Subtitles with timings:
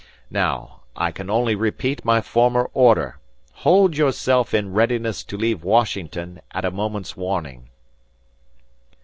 [0.31, 3.19] Now, I can only repeat my former order;
[3.53, 7.69] hold yourself in readiness to leave Washington at a moment's warning."